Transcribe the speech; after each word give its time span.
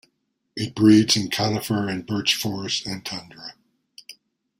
It 0.55 0.73
breeds 0.73 1.15
in 1.15 1.29
conifer 1.29 1.87
and 1.87 2.03
birch 2.07 2.33
forest 2.33 2.87
and 2.87 3.05
tundra. 3.05 3.53